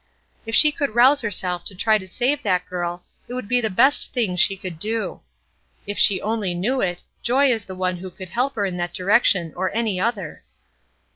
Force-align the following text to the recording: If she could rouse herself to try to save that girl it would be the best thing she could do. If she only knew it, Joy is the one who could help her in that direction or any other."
If 0.47 0.55
she 0.55 0.71
could 0.71 0.95
rouse 0.95 1.21
herself 1.21 1.63
to 1.65 1.75
try 1.75 1.99
to 1.99 2.07
save 2.07 2.41
that 2.41 2.65
girl 2.65 3.03
it 3.27 3.35
would 3.35 3.47
be 3.47 3.61
the 3.61 3.69
best 3.69 4.11
thing 4.13 4.35
she 4.35 4.57
could 4.57 4.79
do. 4.79 5.21
If 5.85 5.99
she 5.99 6.19
only 6.23 6.55
knew 6.55 6.81
it, 6.81 7.03
Joy 7.21 7.51
is 7.53 7.65
the 7.65 7.75
one 7.75 7.97
who 7.97 8.09
could 8.09 8.29
help 8.29 8.55
her 8.55 8.65
in 8.65 8.77
that 8.77 8.95
direction 8.95 9.53
or 9.55 9.69
any 9.77 9.99
other." 9.99 10.43